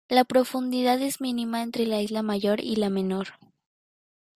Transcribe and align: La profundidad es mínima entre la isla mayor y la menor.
La 0.09 0.23
profundidad 0.25 0.99
es 1.03 1.21
mínima 1.21 1.61
entre 1.61 1.85
la 1.85 2.01
isla 2.01 2.23
mayor 2.23 2.59
y 2.59 2.75
la 2.77 2.89
menor. 2.89 3.35